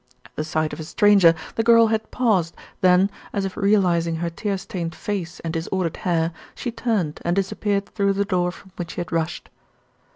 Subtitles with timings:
[0.25, 4.31] At the sight of a stranger the girl had paused, then, as if realising her
[4.31, 8.93] tear stained face and disordered hair, she turned and disappeared through the door from which
[8.93, 9.51] she had rushed.